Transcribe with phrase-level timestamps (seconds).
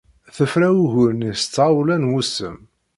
[0.35, 2.57] Tefra ugur-nni s tɣawla n wusem.